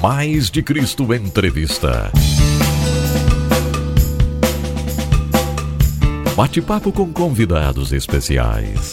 [0.00, 2.12] Mais de Cristo Entrevista.
[6.36, 8.92] Bate-papo com convidados especiais.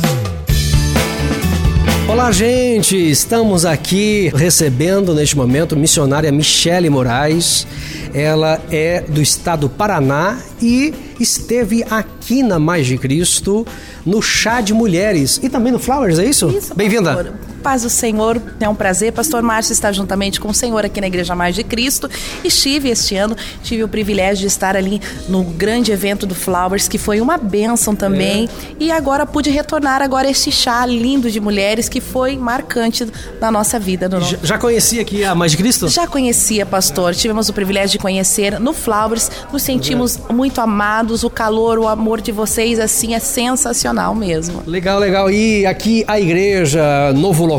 [2.08, 2.98] Olá, gente!
[2.98, 7.68] Estamos aqui recebendo neste momento missionária Michele Moraes.
[8.12, 13.66] Ela é do estado do Paraná e esteve aqui na Mais de Cristo,
[14.04, 16.50] no Chá de Mulheres e também no Flowers, é isso?
[16.50, 17.36] Isso, Bem-vinda.
[17.66, 19.12] Paz do Senhor, é um prazer.
[19.12, 22.08] Pastor Márcio está juntamente com o Senhor aqui na Igreja Mais de Cristo.
[22.44, 27.00] Estive este ano, tive o privilégio de estar ali no grande evento do Flowers, que
[27.00, 28.48] foi uma bênção também.
[28.48, 28.76] É.
[28.80, 33.08] E agora pude retornar agora este chá lindo de mulheres que foi marcante
[33.42, 34.08] na nossa vida.
[34.08, 34.22] No...
[34.22, 35.88] Já, já conhecia aqui a Mais de Cristo?
[35.88, 37.16] Já conhecia, pastor.
[37.16, 39.32] Tivemos o privilégio de conhecer no Flowers.
[39.52, 40.32] Nos sentimos é.
[40.32, 41.24] muito amados.
[41.24, 44.62] O calor, o amor de vocês, assim, é sensacional mesmo.
[44.68, 45.32] Legal, legal.
[45.32, 47.55] E aqui a igreja Novo local,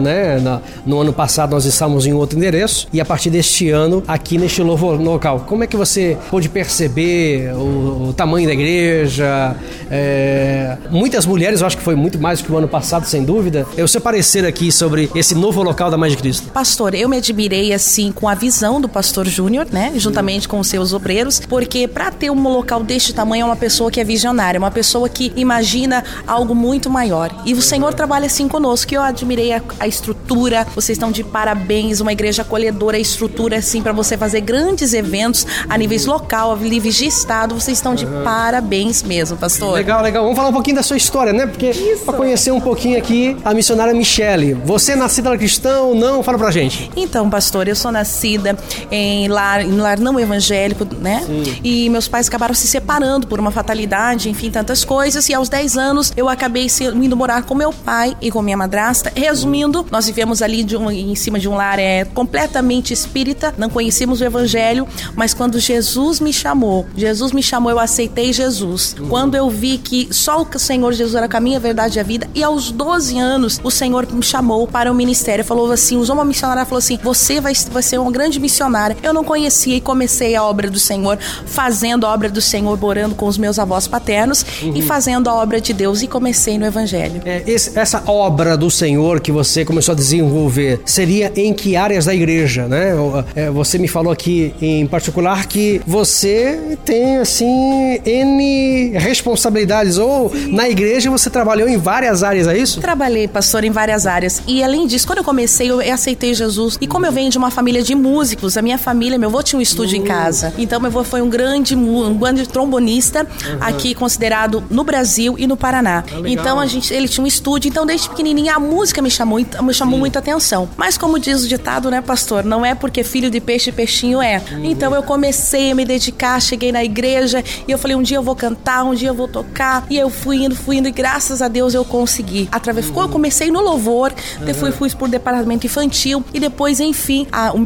[0.00, 0.60] né?
[0.86, 4.62] no ano passado nós estávamos em outro endereço e a partir deste ano aqui neste
[4.62, 5.44] novo local.
[5.46, 9.56] Como é que você pôde perceber o, o tamanho da igreja?
[9.90, 13.66] É, muitas mulheres, eu acho que foi muito mais que o ano passado, sem dúvida.
[13.76, 16.50] É o seu parecer aqui sobre esse novo local da Mais de Cristo.
[16.50, 19.92] Pastor, eu me admirei assim com a visão do pastor Júnior, né?
[19.96, 23.90] Juntamente com os seus obreiros, porque para ter um local deste tamanho é uma pessoa
[23.90, 27.30] que é visionária, uma pessoa que imagina algo muito maior.
[27.44, 30.66] E o Senhor trabalha assim conosco, que eu admiro admirei a, a estrutura.
[30.74, 35.46] Vocês estão de parabéns, uma igreja acolhedora, a estrutura assim para você fazer grandes eventos
[35.68, 37.54] a níveis local, a níveis de estado.
[37.54, 38.22] Vocês estão de uhum.
[38.22, 39.74] parabéns mesmo, pastor.
[39.74, 40.22] Legal, legal.
[40.22, 41.46] Vamos falar um pouquinho da sua história, né?
[41.46, 41.72] Porque
[42.04, 44.54] para conhecer um pouquinho aqui a missionária Michele.
[44.64, 45.94] Você é nascida na cristão?
[45.94, 46.22] Não?
[46.22, 46.90] Fala pra gente.
[46.96, 48.56] Então, pastor, eu sou nascida
[48.90, 51.24] em lar, em lar não evangélico, né?
[51.26, 51.58] Sim.
[51.62, 55.28] E meus pais acabaram se separando por uma fatalidade, enfim, tantas coisas.
[55.28, 59.12] E aos 10 anos eu acabei indo morar com meu pai e com minha madrasta
[59.14, 64.20] Resumindo, nós vivemos ali um, em cima de um lar é, completamente espírita, não conhecíamos
[64.20, 68.96] o evangelho, mas quando Jesus me chamou, Jesus me chamou, eu aceitei Jesus.
[68.98, 69.08] Uhum.
[69.08, 72.02] Quando eu vi que só o Senhor Jesus era a caminho, a verdade e a
[72.02, 76.16] vida, e aos 12 anos o Senhor me chamou para o ministério, falou assim, usou
[76.16, 78.96] uma missionária, falou assim, você vai, vai ser uma grande missionária.
[79.02, 83.14] Eu não conhecia e comecei a obra do Senhor, fazendo a obra do Senhor, morando
[83.14, 84.72] com os meus avós paternos uhum.
[84.74, 87.22] e fazendo a obra de Deus e comecei no evangelho.
[87.24, 91.76] É, esse, essa obra do Senhor Senhor que você começou a desenvolver seria em que
[91.76, 92.92] áreas da igreja, né?
[93.34, 100.68] É, você me falou aqui em particular que você tem assim N responsabilidades ou na
[100.68, 102.80] igreja você trabalhou em várias áreas, é isso?
[102.80, 104.42] Trabalhei, pastor, em várias áreas.
[104.46, 106.78] E além disso, quando eu comecei, eu aceitei Jesus.
[106.80, 109.58] E como eu venho de uma família de músicos, a minha família, meu avô tinha
[109.58, 110.04] um estúdio uhum.
[110.04, 110.54] em casa.
[110.56, 113.58] Então meu avô foi um grande um grande trombonista uhum.
[113.60, 116.04] aqui considerado no Brasil e no Paraná.
[116.10, 119.10] Ah, então a gente ele tinha um estúdio, então desde pequenininha a música música me
[119.10, 120.68] chamou, me chamou muita atenção.
[120.76, 122.44] Mas como diz o ditado, né, pastor?
[122.44, 124.40] Não é porque filho de peixe, peixinho é.
[124.52, 124.64] Uhum.
[124.64, 128.22] Então eu comecei a me dedicar, cheguei na igreja e eu falei, um dia eu
[128.22, 129.86] vou cantar, um dia eu vou tocar.
[129.90, 132.48] E eu fui indo, fui indo e graças a Deus eu consegui.
[132.52, 133.02] Através, uhum.
[133.02, 134.46] eu comecei no louvor, uhum.
[134.46, 137.64] depois fui por departamento infantil e depois, enfim, a, um,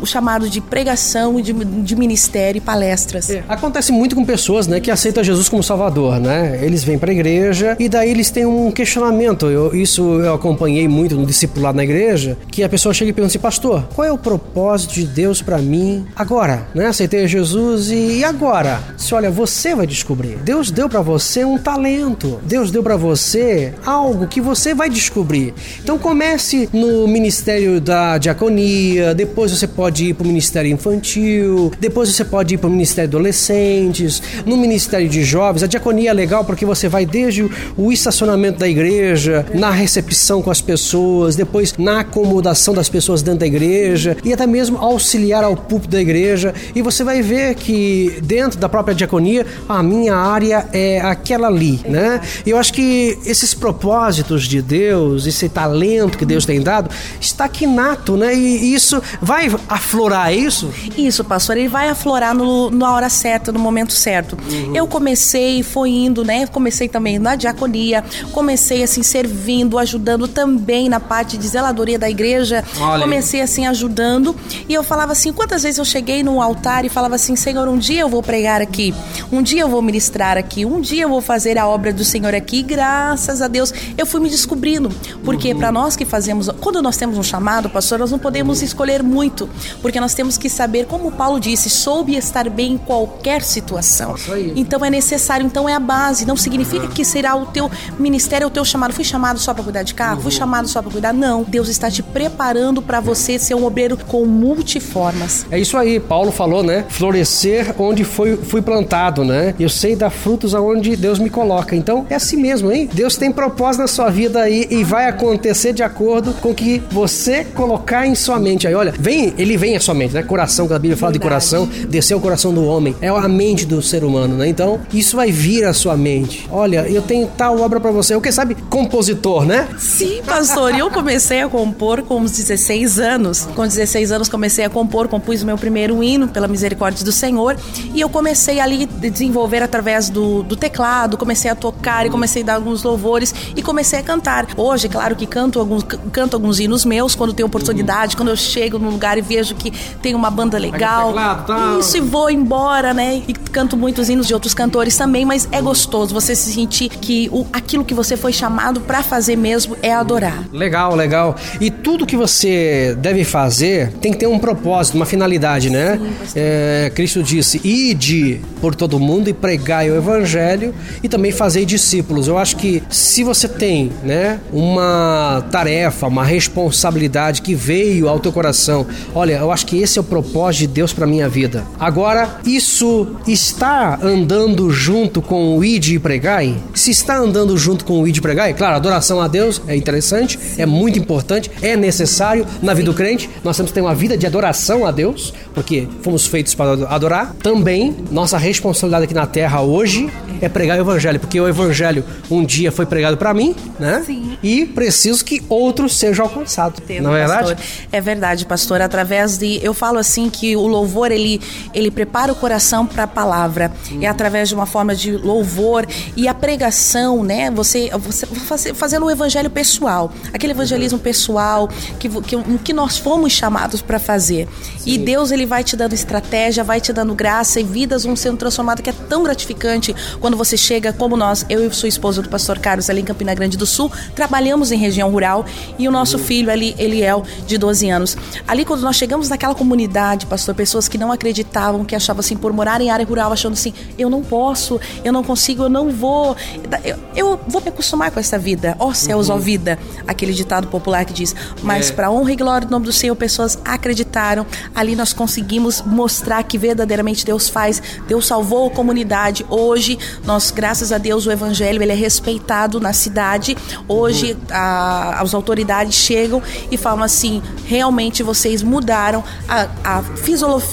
[0.00, 3.28] um, chamado de pregação, de, de ministério e palestras.
[3.28, 3.44] É.
[3.48, 6.58] Acontece muito com pessoas, né, que aceitam Jesus como Salvador, né?
[6.62, 9.46] Eles vêm para a igreja e daí eles têm um questionamento.
[9.46, 13.12] Eu, isso eu acompanho acompanhei muito no discipulado na igreja, que a pessoa chega e
[13.12, 14.49] pergunta assim, pastor, qual é o propósito
[14.88, 16.66] de Deus para mim agora?
[16.74, 16.86] Né?
[16.86, 18.80] Aceitei Jesus e, agora?
[18.96, 20.36] Se olha, você vai descobrir.
[20.38, 22.40] Deus deu para você um talento.
[22.44, 25.54] Deus deu para você algo que você vai descobrir.
[25.82, 32.08] Então comece no ministério da diaconia, depois você pode ir para o ministério infantil, depois
[32.08, 35.62] você pode ir para o ministério de adolescentes, no ministério de jovens.
[35.62, 40.50] A diaconia é legal porque você vai desde o estacionamento da igreja, na recepção com
[40.50, 45.54] as pessoas, depois na acomodação das pessoas dentro da igreja e até mesmo auxiliar ao
[45.54, 46.54] púlpito da igreja.
[46.74, 51.80] E você vai ver que dentro da própria diaconia, a minha área é aquela ali,
[51.86, 52.20] né?
[52.46, 56.88] E eu acho que esses propósitos de Deus, esse talento que Deus tem dado,
[57.20, 58.34] está aqui nato, né?
[58.34, 60.72] E isso vai aflorar, é isso?
[60.96, 64.38] Isso, pastor, ele vai aflorar no, na hora certa, no momento certo.
[64.50, 64.74] Uhum.
[64.74, 66.46] Eu comecei, foi indo, né?
[66.46, 72.64] Comecei também na diaconia, comecei assim servindo, ajudando também na parte de zeladoria da igreja.
[72.80, 73.02] Olha.
[73.02, 74.29] Comecei assim ajudando
[74.68, 77.78] e eu falava assim, quantas vezes eu cheguei no altar e falava assim, Senhor, um
[77.78, 78.94] dia eu vou pregar aqui,
[79.30, 82.34] um dia eu vou ministrar aqui, um dia eu vou fazer a obra do Senhor
[82.34, 82.60] aqui.
[82.60, 84.90] E, graças a Deus, eu fui me descobrindo,
[85.24, 85.58] porque uhum.
[85.58, 89.48] para nós que fazemos, quando nós temos um chamado, pastor, nós não podemos escolher muito,
[89.80, 94.14] porque nós temos que saber, como Paulo disse, soube estar bem em qualquer situação.
[94.56, 96.26] Então é necessário, então é a base.
[96.26, 98.92] Não significa que será o teu ministério, o teu chamado.
[98.92, 101.12] Fui chamado só para cuidar de carro, fui chamado só para cuidar.
[101.12, 105.46] Não, Deus está te preparando para você ser um obreiro com multiformas.
[105.50, 106.84] É isso aí, Paulo falou, né?
[106.88, 109.54] Florescer onde foi, fui plantado, né?
[109.58, 111.74] Eu sei dar frutos aonde Deus me coloca.
[111.74, 112.88] Então é assim mesmo, hein?
[112.92, 116.82] Deus tem propósito na sua vida aí e vai acontecer de acordo com o que
[116.90, 118.66] você colocar em sua mente.
[118.66, 120.22] Aí, olha, vem, ele vem à sua mente, né?
[120.22, 121.22] Coração, que a Bíblia fala Verdade.
[121.22, 122.94] de coração, descer o coração do homem.
[123.00, 124.48] É a mente do ser humano, né?
[124.48, 126.46] Então, isso vai vir à sua mente.
[126.50, 128.14] Olha, eu tenho tal obra para você.
[128.14, 128.54] O que sabe?
[128.68, 129.68] Compositor, né?
[129.78, 130.76] Sim, pastor.
[130.76, 133.48] Eu comecei a compor com uns 16 anos.
[133.54, 137.56] Com 16 anos comecei a compor, compus o meu primeiro hino pela misericórdia do Senhor
[137.94, 142.42] e eu comecei ali a desenvolver através do, do teclado, comecei a tocar e comecei
[142.42, 144.46] a dar alguns louvores e comecei a cantar.
[144.56, 148.78] Hoje, claro que canto alguns, canto alguns hinos meus quando tenho oportunidade, quando eu chego
[148.78, 149.70] num lugar e vejo que
[150.02, 151.08] tem uma banda legal.
[151.08, 151.76] Teclado, tá.
[151.78, 153.22] Isso e vou embora, né?
[153.26, 157.28] E canto muitos hinos de outros cantores também, mas é gostoso você se sentir que
[157.32, 160.44] o, aquilo que você foi chamado para fazer mesmo é adorar.
[160.52, 161.36] Legal, legal.
[161.60, 166.00] E tudo que você deve fazer tem que ter um propósito, uma finalidade, né?
[166.26, 171.64] Sim, é, Cristo disse: ide por todo mundo e pregai o evangelho e também fazer
[171.64, 172.28] discípulos.
[172.28, 178.32] Eu acho que se você tem, né, uma tarefa, uma responsabilidade que veio ao teu
[178.32, 181.64] coração, olha, eu acho que esse é o propósito de Deus para minha vida.
[181.78, 186.56] Agora, isso está andando junto com o ide e pregai?
[186.74, 190.38] Se está andando junto com o ide e pregai, claro, adoração a Deus é interessante,
[190.56, 193.28] é muito importante, é necessário na vida do crente.
[193.44, 197.34] Nós temos que ter uma vida de adoração a Deus, porque fomos feitos para adorar.
[197.42, 200.10] Também, nossa responsabilidade aqui na terra hoje
[200.40, 204.02] é pregar o evangelho, porque o evangelho um dia foi pregado para mim, né?
[204.04, 204.38] Sim.
[204.42, 206.80] E preciso que outros sejam alcançados.
[207.00, 207.56] não é verdade?
[207.92, 208.80] É verdade, pastor.
[208.80, 211.40] Através de eu falo assim que o louvor ele
[211.74, 213.70] ele prepara o coração para a palavra.
[213.92, 213.98] Hum.
[214.02, 217.50] É através de uma forma de louvor e a pregação, né?
[217.50, 223.79] Você você fazendo o evangelho pessoal, aquele evangelismo pessoal que que, que nós fomos chamados
[223.82, 224.48] para fazer.
[224.78, 224.90] Sim.
[224.90, 228.36] E Deus ele vai te dando estratégia, vai te dando graça e vidas vão sendo
[228.36, 232.28] transformadas que é tão gratificante quando você chega como nós, eu e sua esposa do
[232.28, 235.44] pastor Carlos ali em Campina Grande do Sul, trabalhamos em região rural
[235.78, 238.16] e o nosso filho ali, Eliel, de 12 anos.
[238.46, 242.52] Ali quando nós chegamos naquela comunidade, pastor, pessoas que não acreditavam, que achavam assim por
[242.52, 246.36] morar em área rural, achando assim, eu não posso, eu não consigo, eu não vou,
[246.84, 248.76] eu, eu vou me acostumar com essa vida.
[248.78, 249.38] Ó oh, céus, ó uhum.
[249.38, 251.92] oh, vida, aquele ditado popular que diz, mas é.
[251.92, 254.46] para honra e glória do nome do Senhor, pessoas acreditaram.
[254.74, 259.44] Ali nós conseguimos mostrar que verdadeiramente Deus faz, Deus salvou a comunidade.
[259.48, 263.56] Hoje nós, graças a Deus, o evangelho ele é respeitado na cidade.
[263.88, 270.02] Hoje a, as autoridades chegam e falam assim: realmente vocês mudaram a, a,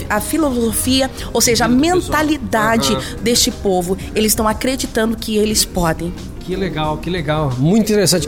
[0.10, 3.98] a filosofia, ou seja, a mentalidade deste povo.
[4.16, 6.14] Eles estão acreditando que eles podem.
[6.48, 7.52] Que legal, que legal.
[7.58, 8.26] Muito interessante.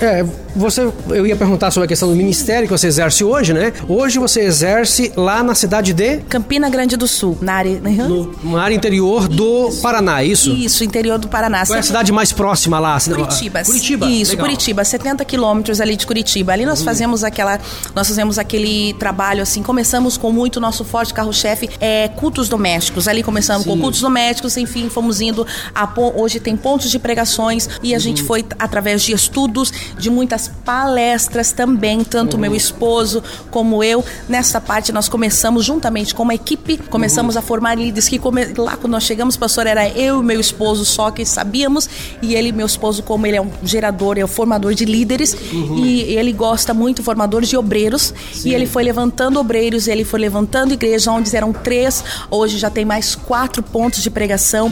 [0.00, 0.24] É,
[0.56, 3.72] você, eu ia perguntar sobre a questão do ministério que você exerce hoje, né?
[3.88, 8.60] Hoje você exerce lá na cidade de Campina Grande do Sul, na área, no, na
[8.60, 9.80] área interior do isso.
[9.80, 10.50] Paraná, é isso?
[10.50, 11.64] Isso, interior do Paraná.
[11.64, 12.98] Qual é a cidade mais próxima lá?
[13.00, 13.62] Curitiba.
[13.62, 14.10] Curitiba.
[14.10, 14.46] Isso, legal.
[14.46, 16.52] Curitiba, 70 quilômetros ali de Curitiba.
[16.52, 16.84] Ali nós uhum.
[16.84, 17.60] fazemos aquela,
[17.94, 19.62] nós fazemos aquele trabalho assim.
[19.62, 23.06] Começamos com muito nosso forte carro-chefe é cultos domésticos.
[23.06, 23.70] Ali começamos Sim.
[23.70, 27.51] com cultos domésticos, enfim, fomos indo a hoje tem pontos de pregações
[27.82, 28.00] e a uhum.
[28.00, 32.40] gente foi através de estudos, de muitas palestras também, tanto uhum.
[32.40, 34.04] meu esposo como eu.
[34.28, 37.40] Nessa parte nós começamos juntamente com uma equipe, começamos uhum.
[37.40, 38.46] a formar líderes que come...
[38.56, 41.88] lá quando nós chegamos, pastor, era eu e meu esposo só que sabíamos
[42.20, 45.84] e ele, meu esposo, como ele é um gerador, é um formador de líderes uhum.
[45.84, 48.50] e ele gosta muito formadores de obreiros Sim.
[48.50, 52.84] e ele foi levantando obreiros, ele foi levantando igrejas onde eram três, hoje já tem
[52.84, 54.70] mais quatro pontos de pregação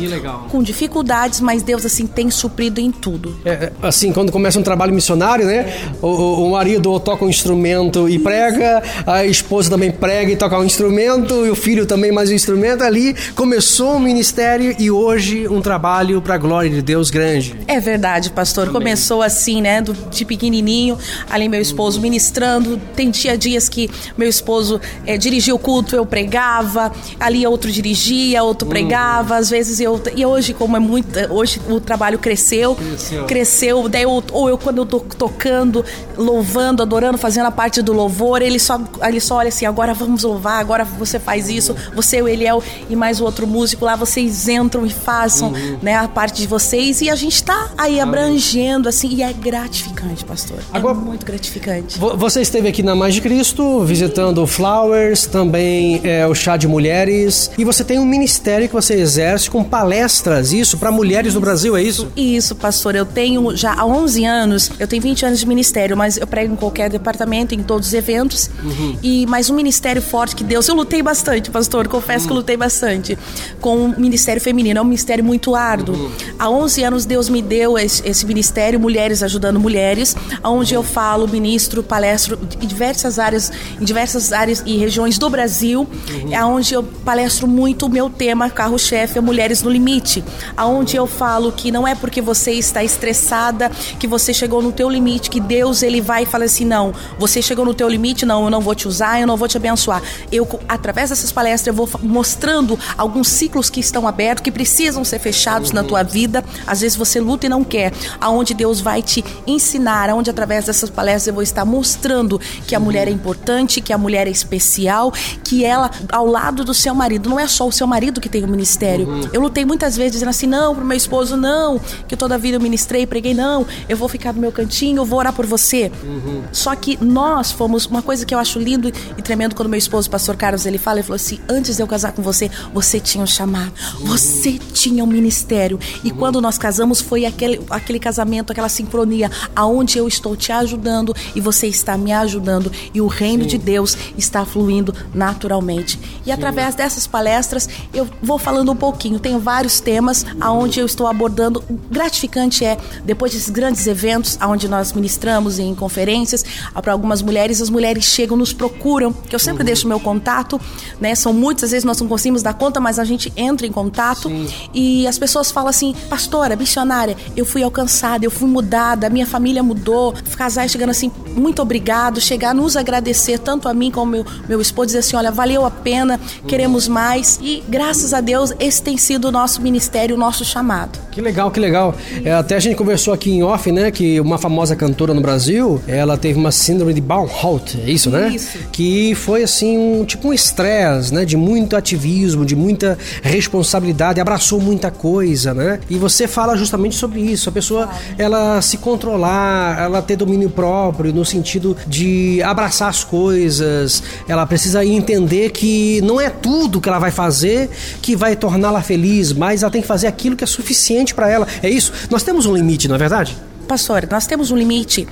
[0.51, 3.37] com dificuldades, mas Deus assim tem suprido em tudo.
[3.45, 5.67] É, assim, quando começa um trabalho missionário, né?
[6.03, 10.65] O, o marido toca um instrumento e prega, a esposa também prega e toca um
[10.65, 12.83] instrumento, e o filho também mais um instrumento.
[12.83, 17.55] Ali começou um ministério e hoje um trabalho para a glória de Deus grande.
[17.67, 18.65] É verdade, pastor.
[18.65, 18.75] Amém.
[18.75, 19.81] Começou assim, né?
[19.81, 20.99] Do, de pequenininho,
[21.29, 22.81] ali meu esposo ministrando.
[22.95, 26.93] Tem tinha dias que meu esposo é, dirigia o culto, eu pregava.
[27.19, 28.71] Ali outro dirigia, outro hum.
[28.71, 29.37] pregava.
[29.37, 30.01] Às vezes eu.
[30.15, 31.19] E hoje, como é muito.
[31.31, 33.25] Hoje o trabalho cresceu cresceu, cresceu.
[33.25, 33.89] cresceu.
[33.89, 35.85] Daí eu, ou eu, quando eu tô tocando,
[36.17, 40.23] louvando, adorando, fazendo a parte do louvor, ele só, ele só olha assim: agora vamos
[40.23, 44.49] louvar, agora você faz isso, você, o Eliel e mais o outro músico lá, vocês
[44.49, 45.79] entram e façam uhum.
[45.83, 47.01] né, a parte de vocês.
[47.01, 50.59] E a gente tá aí abrangendo, assim, e é gratificante, pastor.
[50.59, 51.99] É agora, muito gratificante.
[51.99, 56.69] Você esteve aqui na Mais de Cristo, visitando o Flowers, também é, o Chá de
[56.69, 61.41] Mulheres, e você tem um ministério que você exerce com palestras, isso, para mulheres no
[61.41, 62.09] Brasil, é isso?
[62.17, 62.95] Isso isso, pastor.
[62.95, 66.53] Eu tenho já há 11 anos, eu tenho 20 anos de ministério, mas eu prego
[66.53, 68.51] em qualquer departamento, em todos os eventos.
[68.63, 68.97] Uhum.
[69.03, 72.27] E mais um ministério forte que Deus, eu lutei bastante, pastor, confesso uhum.
[72.27, 73.19] que eu lutei bastante
[73.61, 74.79] com o ministério feminino.
[74.79, 75.95] É um ministério muito árduo.
[75.95, 76.11] Uhum.
[76.39, 81.29] Há 11 anos Deus me deu esse, esse ministério, Mulheres Ajudando Mulheres, onde eu falo,
[81.29, 86.35] ministro, palestro em diversas áreas, em diversas áreas e regiões do Brasil, uhum.
[86.35, 90.25] é onde eu palestro muito o meu tema carro-chefe é Mulheres no Limite,
[90.57, 93.69] aonde eu falo que não é porque você está estressada
[93.99, 97.43] que você chegou no teu limite que Deus ele vai e fala assim, não, você
[97.43, 100.01] chegou no teu limite, não, eu não vou te usar, eu não vou te abençoar.
[100.31, 105.19] Eu através dessas palestras eu vou mostrando alguns ciclos que estão abertos, que precisam ser
[105.19, 105.75] fechados uhum.
[105.75, 106.45] na tua vida.
[106.65, 110.89] Às vezes você luta e não quer, aonde Deus vai te ensinar, aonde através dessas
[110.89, 112.85] palestras eu vou estar mostrando que a uhum.
[112.85, 117.29] mulher é importante, que a mulher é especial, que ela ao lado do seu marido,
[117.29, 119.09] não é só o seu marido que tem o ministério.
[119.09, 119.29] Uhum.
[119.33, 122.59] Eu lutei muitas vezes dizendo assim, não, pro meu esposo não, que toda a vida
[122.59, 125.91] eu ministrei, preguei, não, eu vou ficar no meu cantinho, eu vou orar por você.
[126.05, 126.43] Uhum.
[126.53, 130.07] Só que nós fomos, uma coisa que eu acho lindo e tremendo quando meu esposo,
[130.07, 133.01] o pastor Carlos, ele fala, ele falou assim, antes de eu casar com você, você
[133.01, 134.07] tinha um chamado, uhum.
[134.07, 135.81] você tinha um ministério.
[136.05, 136.19] E uhum.
[136.19, 141.41] quando nós casamos, foi aquele, aquele casamento, aquela sincronia, aonde eu estou te ajudando e
[141.41, 143.49] você está me ajudando e o reino Sim.
[143.49, 145.99] de Deus está fluindo naturalmente.
[146.21, 146.33] E Sim.
[146.33, 151.65] através dessas palestras, eu vou falando um pouquinho, tenho vários temas aonde eu estou abordando.
[151.71, 151.79] O
[152.11, 156.45] gratificante é, depois desses grandes eventos, aonde nós ministramos em conferências,
[156.83, 159.67] para algumas mulheres, as mulheres chegam, nos procuram, que eu sempre uhum.
[159.67, 160.61] deixo meu contato,
[161.01, 161.15] né?
[161.15, 164.29] São muitas, às vezes nós não conseguimos dar conta, mas a gente entra em contato
[164.29, 164.49] Sim.
[164.75, 169.63] e as pessoas falam assim, pastora, missionária, eu fui alcançada, eu fui mudada, minha família
[169.63, 170.15] mudou.
[170.37, 174.61] Casais chegando assim, muito obrigado, chegar a nos agradecer, tanto a mim como meu, meu
[174.61, 177.39] esposo, dizer assim, olha, valeu a pena, queremos mais.
[177.43, 180.99] E graças a Deus, esse tem sido o nosso ministério, o nosso chamado.
[181.11, 181.95] Que legal, que legal.
[182.25, 185.81] É, até a gente conversou aqui em off, né, que uma famosa cantora no Brasil,
[185.87, 188.33] ela teve uma síndrome de Baumhout, é isso, né?
[188.35, 188.59] Isso.
[188.73, 194.61] Que foi assim, um, tipo um estresse, né, de muito ativismo, de muita responsabilidade, abraçou
[194.61, 195.81] muita coisa, né?
[195.89, 197.89] E você fala justamente sobre isso, a pessoa
[198.19, 204.85] ela se controlar, ela ter domínio próprio no sentido de abraçar as coisas, ela precisa
[204.85, 209.71] entender que não é tudo que ela vai fazer que vai torná-la feliz, mas ela
[209.71, 211.47] tem que fazer aquilo que é suficiente para ela.
[211.63, 211.90] É isso?
[212.11, 213.37] Nós temos um limite, não é verdade?
[213.67, 215.07] Pastor, nós temos um limite.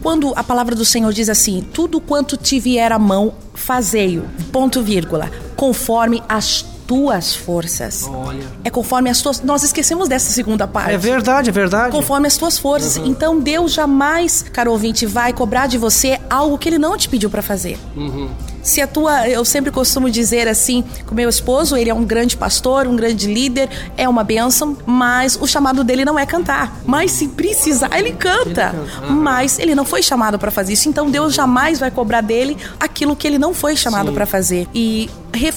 [0.00, 4.82] Quando a palavra do Senhor diz assim: tudo quanto te vier à mão, fazei-o, ponto
[4.82, 8.08] vírgula, conforme as tuas forças.
[8.08, 8.46] Olha.
[8.62, 9.40] É conforme as tuas.
[9.40, 10.92] Nós esquecemos dessa segunda parte.
[10.92, 11.90] É verdade, é verdade.
[11.90, 12.96] Conforme as tuas forças.
[12.98, 13.06] Uhum.
[13.06, 17.28] Então Deus jamais, caro ouvinte, vai cobrar de você algo que Ele não te pediu
[17.28, 17.78] para fazer.
[17.96, 18.28] Uhum
[18.64, 22.36] se a tua, eu sempre costumo dizer assim, com meu esposo, ele é um grande
[22.36, 26.80] pastor, um grande líder, é uma bênção, mas o chamado dele não é cantar.
[26.84, 28.74] Mas se precisar, ele canta.
[28.74, 29.12] Ele canta.
[29.12, 33.14] Mas ele não foi chamado para fazer isso, então Deus jamais vai cobrar dele aquilo
[33.14, 34.66] que ele não foi chamado para fazer.
[34.74, 35.10] E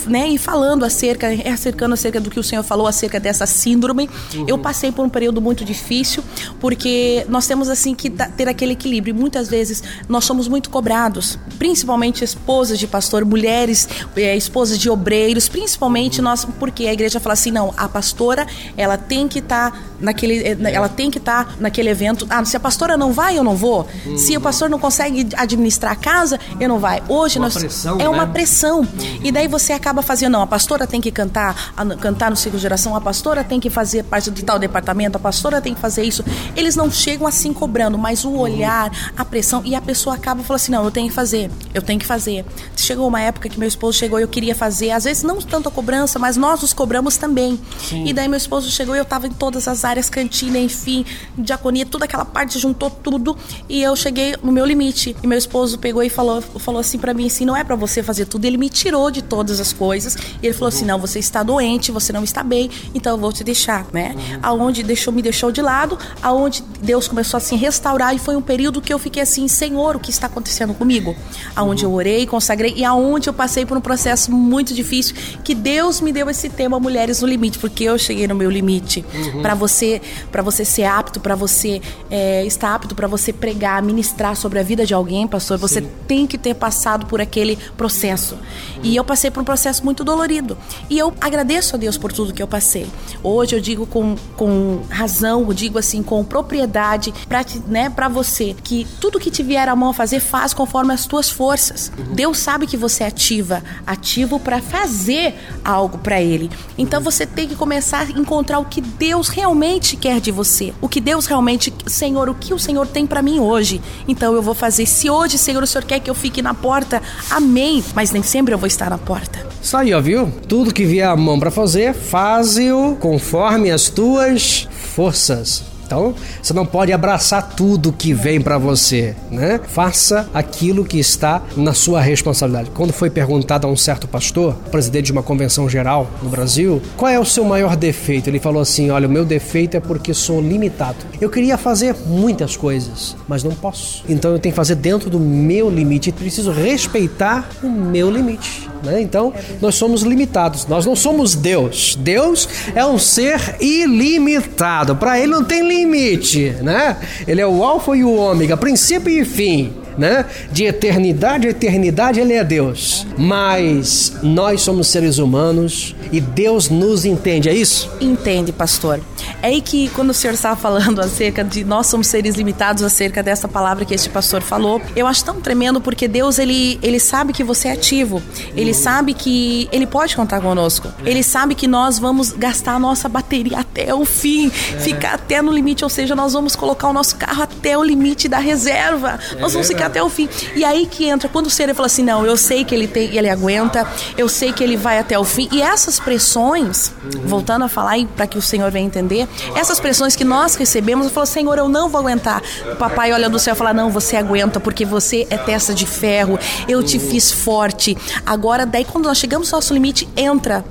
[0.08, 4.46] né, e falando acerca, acercando acerca do que o senhor falou acerca dessa síndrome, uhum.
[4.48, 6.24] eu passei por um período muito difícil,
[6.60, 9.14] porque nós temos assim que ter aquele equilíbrio.
[9.14, 15.48] Muitas vezes nós somos muito cobrados, principalmente esposas de pastor, mulheres, é, esposas de obreiros,
[15.48, 19.78] principalmente nós, porque a igreja fala assim, não, a pastora, ela tem que estar tá
[20.00, 22.26] naquele, eh, ela tem que estar tá naquele evento.
[22.30, 23.88] Ah, se a pastora não vai, eu não vou.
[24.06, 24.18] Uhum.
[24.18, 27.02] Se o pastor não consegue administrar a casa, eu não vai.
[27.08, 28.10] Hoje uma nós pressão, é né?
[28.10, 28.80] uma pressão.
[28.80, 29.20] Uhum.
[29.24, 32.58] E daí você acaba fazendo, não, a pastora tem que cantar, a, cantar no ciclo
[32.58, 35.80] de geração, a pastora tem que fazer parte de tal departamento, a pastora tem que
[35.80, 36.24] fazer isso.
[36.56, 40.62] Eles não chegam assim cobrando, mas o olhar, a pressão, e a pessoa acaba falando
[40.62, 42.46] assim, não, eu tenho que fazer, eu tenho que fazer.
[42.76, 45.70] Chegou uma época que meu esposo chegou e eu queria fazer, às vezes não tanto
[45.70, 47.60] a cobrança, mas nós nos cobramos também.
[47.80, 48.06] Sim.
[48.06, 51.06] E daí meu esposo chegou e eu estava em todas as áreas, cantina, enfim,
[51.38, 53.38] diaconia, toda aquela parte, juntou tudo.
[53.70, 55.16] E eu cheguei no meu limite.
[55.22, 58.02] E meu esposo pegou e falou, falou assim para mim assim: não é para você
[58.04, 58.46] fazer tudo.
[58.46, 60.16] Ele me tirou de todas as coisas.
[60.42, 63.32] E ele falou assim: não, você está doente, você não está bem, então eu vou
[63.32, 64.16] te deixar, né?
[64.16, 64.40] Uhum.
[64.42, 68.16] Aonde deixou, me deixou de lado, aonde Deus começou a se restaurar.
[68.16, 71.16] E foi um período que eu fiquei assim: Senhor, o que está acontecendo comigo?
[71.56, 71.92] Aonde uhum.
[71.92, 76.12] eu orei, consagrei e aonde eu passei por um processo muito difícil que Deus me
[76.12, 79.06] deu esse tema Mulheres no Limite, porque eu cheguei no meu limite.
[79.14, 79.42] Uhum.
[79.42, 84.36] Para você para você ser apto, para você é, estar apto para você pregar, ministrar
[84.36, 85.90] sobre a vida de alguém, pastor, você Sim.
[86.08, 88.36] tem que ter passado por aquele processo.
[88.36, 88.82] Uhum.
[88.84, 90.58] E eu passei por um processo muito dolorido.
[90.90, 92.86] E eu agradeço a Deus por tudo que eu passei.
[93.24, 98.86] Hoje eu digo com, com razão, eu digo assim, com propriedade para né, você que
[99.00, 101.92] tudo que te vier a mão fazer, faz conforme as tuas forças.
[102.14, 106.50] Deus sabe sabe que você é ativa, ativo para fazer algo para ele.
[106.76, 110.74] Então você tem que começar a encontrar o que Deus realmente quer de você.
[110.82, 113.80] O que Deus realmente, Senhor, o que o Senhor tem para mim hoje?
[114.08, 114.88] Então eu vou fazer.
[114.88, 117.00] Se hoje, Senhor, o Senhor quer que eu fique na porta,
[117.30, 117.84] amém.
[117.94, 119.37] Mas nem sempre eu vou estar na porta.
[119.68, 120.32] Isso aí, ó, viu?
[120.48, 125.62] Tudo que vier a mão para fazer, faze-o conforme as tuas forças.
[125.86, 129.60] Então, você não pode abraçar tudo que vem para você, né?
[129.68, 132.72] Faça aquilo que está na sua responsabilidade.
[132.74, 137.12] Quando foi perguntado a um certo pastor, presidente de uma convenção geral no Brasil, qual
[137.12, 138.30] é o seu maior defeito?
[138.30, 140.98] Ele falou assim: "Olha, o meu defeito é porque sou limitado.
[141.20, 144.04] Eu queria fazer muitas coisas, mas não posso.
[144.08, 148.70] Então eu tenho que fazer dentro do meu limite e preciso respeitar o meu limite."
[148.84, 149.02] Né?
[149.02, 150.66] Então, nós somos limitados.
[150.68, 151.98] Nós não somos Deus.
[152.00, 154.96] Deus é um ser ilimitado.
[154.96, 156.98] Para ele não tem limite né?
[157.28, 160.26] Ele é o alfa e o ômega, princípio e fim né?
[160.52, 163.06] De eternidade a eternidade, ele é Deus.
[163.18, 167.90] Mas nós somos seres humanos e Deus nos entende, é isso?
[168.00, 169.02] Entende, pastor.
[169.42, 173.24] É aí que quando o senhor estava falando acerca de nós somos seres limitados acerca
[173.24, 177.34] dessa palavra que este pastor falou, eu acho tão tremendo porque Deus ele, ele sabe
[177.34, 178.22] que você é ativo.
[178.56, 178.78] Ele uhum.
[178.78, 180.92] sabe que ele pode contar conosco.
[181.06, 184.80] Ele sabe que nós vamos gastar a nossa bateria até o fim, é.
[184.80, 188.28] ficar até no limite, ou seja, nós vamos colocar o nosso carro até o limite
[188.28, 189.20] da reserva.
[189.32, 190.30] É nós vamos ficar até o fim.
[190.56, 193.16] E aí que entra, quando o Senhor fala assim, não, eu sei que ele tem,
[193.16, 195.50] ele aguenta, eu sei que ele vai até o fim.
[195.52, 197.22] E essas pressões, uhum.
[197.26, 201.12] voltando a falar para que o Senhor venha entender, essas pressões que nós recebemos, eu
[201.12, 202.42] falo, Senhor, eu não vou aguentar.
[202.72, 205.86] O papai olha do céu e fala, não, você aguenta, porque você é testa de
[205.86, 207.98] ferro, eu te fiz forte.
[208.26, 210.64] Agora, daí quando nós chegamos ao nosso limite, entra.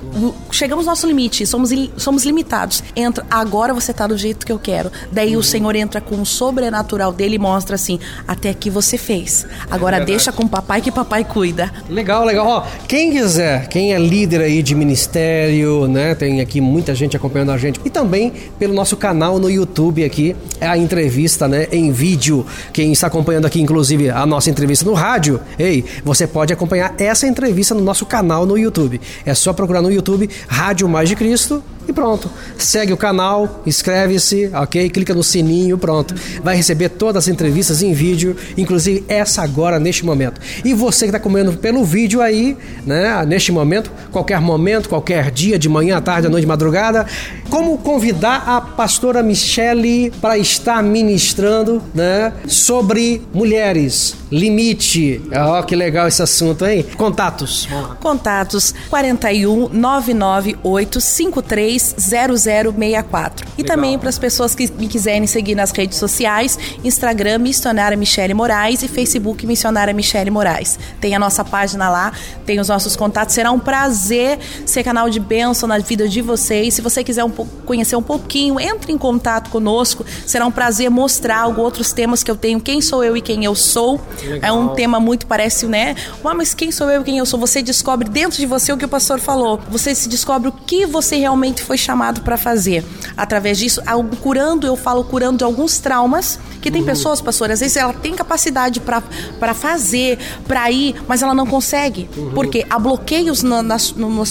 [0.50, 2.82] Chegamos ao nosso limite, somos, somos limitados.
[2.94, 4.90] Entra, agora você tá do jeito que eu quero.
[5.10, 9.46] Daí o Senhor entra com o sobrenatural dele e mostra assim, até aqui você fez.
[9.70, 11.70] Agora é deixa com o papai que papai cuida.
[11.88, 12.46] Legal, legal.
[12.46, 16.14] Ó, quem quiser, quem é líder aí de ministério, né?
[16.16, 17.80] Tem aqui muita gente acompanhando a gente.
[17.84, 21.68] E também pelo nosso canal no YouTube aqui, é a entrevista, né?
[21.70, 22.44] Em vídeo.
[22.72, 27.28] Quem está acompanhando aqui, inclusive, a nossa entrevista no rádio, ei, você pode acompanhar essa
[27.28, 29.00] entrevista no nosso canal no YouTube.
[29.24, 32.30] É só procurar no YouTube Rádio Mais de Cristo e pronto.
[32.58, 34.88] Segue o canal, inscreve-se, ok?
[34.90, 36.14] Clica no sininho, pronto.
[36.42, 40.40] Vai receber todas as entrevistas em vídeo, inclusive essa agora, neste momento.
[40.64, 43.24] E você que está comendo pelo vídeo aí, né?
[43.26, 47.06] Neste momento, qualquer momento, qualquer dia, de manhã, à tarde, à noite, madrugada,
[47.50, 52.32] como convidar a pastora Michele para estar ministrando, né?
[52.46, 55.22] Sobre mulheres, limite.
[55.34, 56.84] Ó, oh, que legal esse assunto, hein?
[56.96, 57.68] Contatos.
[58.00, 63.46] Contatos 41 998 53 0064.
[63.58, 63.76] E Legal.
[63.76, 68.82] também para as pessoas que me quiserem seguir nas redes sociais, Instagram Missionária Michele Moraes
[68.82, 70.78] e Facebook Missionária Michele Moraes.
[71.00, 72.12] Tem a nossa página lá,
[72.44, 73.34] tem os nossos contatos.
[73.34, 76.74] Será um prazer ser canal de bênção na vida de vocês.
[76.74, 80.04] Se você quiser um conhecer um pouquinho, entre em contato conosco.
[80.24, 82.60] Será um prazer mostrar alguns outros temas que eu tenho.
[82.60, 84.00] Quem sou eu e quem eu sou.
[84.24, 84.40] Legal.
[84.42, 85.94] É um tema muito parece, né?
[86.34, 87.38] mas quem sou eu e quem eu sou?
[87.40, 89.60] Você descobre dentro de você o que o pastor falou.
[89.68, 92.84] Você se descobre o que você realmente foi chamado para fazer.
[93.16, 93.82] Através disso,
[94.22, 98.12] curando, eu falo curando de alguns traumas, que tem pessoas, pastor, às vezes ela tem
[98.12, 102.10] capacidade para fazer, para ir, mas ela não consegue.
[102.16, 102.32] Uhum.
[102.32, 103.76] Porque há bloqueios na, na,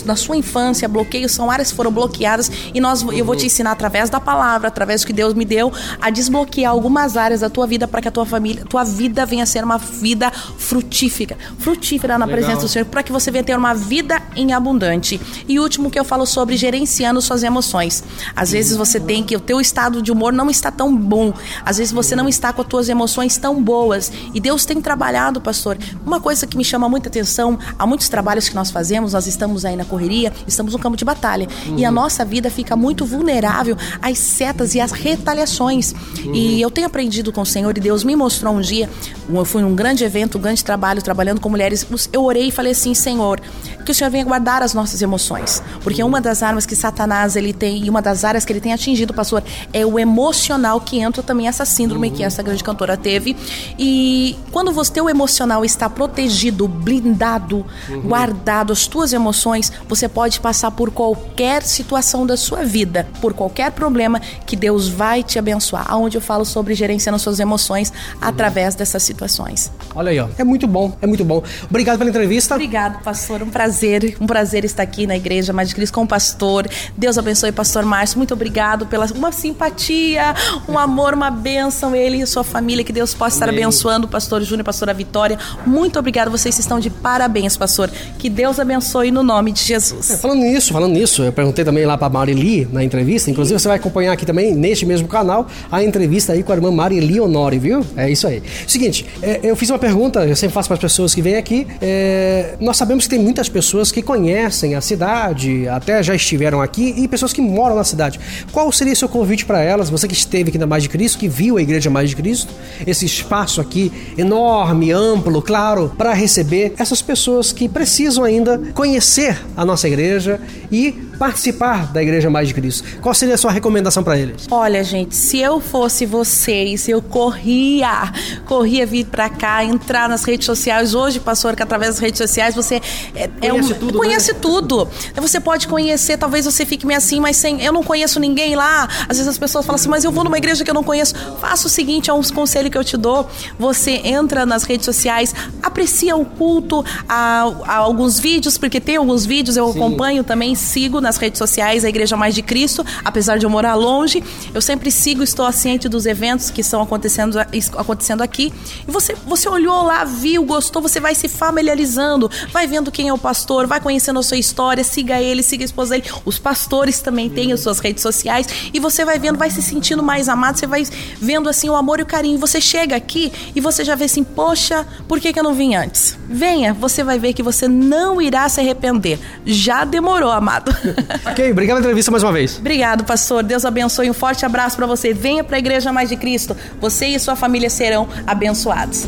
[0.05, 3.13] na, sua infância, bloqueios são áreas que foram bloqueadas, e nós, uhum.
[3.13, 5.71] eu vou te ensinar através da palavra, através do que Deus me deu,
[6.01, 9.43] a desbloquear algumas áreas da tua vida para que a tua família, tua vida venha
[9.43, 12.41] a ser uma vida frutífera, frutífera na Legal.
[12.41, 15.21] presença do Senhor, para que você venha ter uma vida em abundante.
[15.47, 18.03] E último que eu falo sobre gerenciando suas emoções.
[18.35, 21.33] Às vezes você tem que o teu estado de humor não está tão bom.
[21.63, 24.11] Às vezes você não está com as tuas emoções tão boas.
[24.33, 25.77] E Deus tem trabalhado, pastor.
[26.05, 29.65] Uma coisa que me chama muita atenção, há muitos trabalhos que nós fazemos, nós estamos
[29.65, 31.47] aí na correria, estamos no campo de batalha.
[31.67, 31.77] Uhum.
[31.77, 35.93] E a nossa vida fica muito vulnerável às setas e às retaliações.
[36.23, 36.33] Uhum.
[36.33, 38.89] E eu tenho aprendido com o Senhor e Deus me mostrou um dia,
[39.29, 41.85] eu fui num grande evento, um grande trabalho, trabalhando com mulheres.
[42.11, 43.41] Eu orei e falei assim, Senhor,
[43.85, 45.61] que o Senhor venha guardar as nossas emoções.
[45.81, 48.73] Porque uma das armas que Satanás ele tem, e uma das áreas que ele tem
[48.73, 52.14] atingido, pastor, é o emocional, que entra também essa síndrome uhum.
[52.15, 53.35] Que essa grande cantora teve.
[53.77, 58.01] E quando você teu emocional está protegido, blindado, uhum.
[58.01, 63.71] guardado, as tuas emoções, você pode passar por qualquer situação da sua vida, por qualquer
[63.71, 65.85] problema que Deus vai te abençoar.
[65.89, 68.19] Aonde eu falo sobre gerenciando suas emoções uhum.
[68.21, 69.71] através dessas situações.
[69.93, 70.27] Olha aí, ó.
[70.37, 71.43] É muito bom, é muito bom.
[71.69, 72.55] Obrigado pela entrevista.
[72.55, 73.43] Obrigado, pastor.
[73.43, 76.67] Um prazer prazer, um prazer estar aqui na Igreja Mais de Cristo com o pastor.
[76.95, 78.17] Deus abençoe, pastor Márcio.
[78.17, 80.33] Muito obrigado pela uma simpatia,
[80.67, 81.95] um amor, uma bênção.
[81.95, 83.55] ele e sua família, que Deus possa Amém.
[83.55, 85.39] estar abençoando o pastor Júnior, a pastora Vitória.
[85.65, 87.89] Muito obrigado, vocês estão de parabéns, pastor.
[88.19, 90.11] Que Deus abençoe no nome de Jesus.
[90.11, 93.67] É, falando nisso, falando nisso, eu perguntei também lá para Marili na entrevista, inclusive você
[93.67, 97.59] vai acompanhar aqui também, neste mesmo canal, a entrevista aí com a irmã Marili Honori,
[97.59, 97.85] viu?
[97.95, 98.43] É isso aí.
[98.67, 101.65] Seguinte, é, eu fiz uma pergunta, eu sempre faço para as pessoas que vêm aqui.
[101.81, 106.93] É, nós sabemos que tem muitas pessoas que conhecem a cidade, até já estiveram aqui,
[106.97, 108.19] e pessoas que moram na cidade.
[108.51, 109.89] Qual seria seu convite para elas?
[109.89, 112.53] Você que esteve aqui na Mais de Cristo, que viu a Igreja Mais de Cristo,
[112.85, 119.65] esse espaço aqui enorme, amplo, claro, para receber essas pessoas que precisam ainda conhecer a
[119.65, 120.39] nossa igreja
[120.71, 122.83] e participar da Igreja Mais de Cristo.
[123.01, 124.47] Qual seria a sua recomendação para eles?
[124.49, 128.11] Olha, gente, se eu fosse vocês, eu corria,
[128.45, 130.93] corria vir para cá, entrar nas redes sociais.
[130.93, 132.81] Hoje, pastor, que através das redes sociais você
[133.15, 134.39] é, é conhece um, tudo, conhece né?
[134.41, 134.87] tudo.
[135.15, 138.87] Você pode conhecer, talvez você fique meio assim, mas sem, eu não conheço ninguém lá.
[139.07, 141.15] Às vezes as pessoas falam assim, mas eu vou numa igreja que eu não conheço.
[141.39, 143.27] Faça o seguinte, é um conselho que eu te dou.
[143.57, 149.25] Você entra nas redes sociais, aprecia o culto, a, a alguns vídeos, porque tem alguns
[149.25, 149.79] vídeos eu Sim.
[149.79, 153.75] acompanho também, sigo nas redes sociais a Igreja Mais de Cristo, apesar de eu morar
[153.75, 157.39] longe, eu sempre sigo, estou ciente dos eventos que estão acontecendo,
[157.77, 158.51] acontecendo aqui.
[158.87, 163.13] E você, você olhou lá, viu, gostou, você vai se familiarizando, vai vendo quem é
[163.13, 166.09] o pastor, vai conhecendo a sua história, siga ele, siga a esposa dele.
[166.25, 170.03] Os pastores também têm as suas redes sociais e você vai vendo, vai se sentindo
[170.03, 170.83] mais amado, você vai
[171.19, 172.37] vendo assim o amor e o carinho.
[172.39, 175.75] Você chega aqui e você já vê assim, poxa, por que, que eu não vim
[175.75, 176.17] antes?
[176.27, 179.19] Venha, você vai ver que você não irá se arrepender.
[179.45, 180.75] Já demorou, amado.
[181.25, 182.57] ok, obrigado pela entrevista mais uma vez.
[182.57, 183.43] Obrigado, pastor.
[183.43, 184.09] Deus abençoe.
[184.09, 185.13] Um forte abraço para você.
[185.13, 186.55] Venha para a Igreja Mais de Cristo.
[186.79, 189.07] Você e sua família serão abençoados.